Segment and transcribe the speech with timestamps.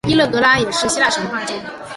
[0.09, 1.53] 佛勒格拉也是希腊神话中。